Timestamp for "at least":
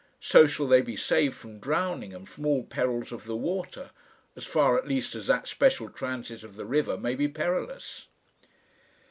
4.75-5.13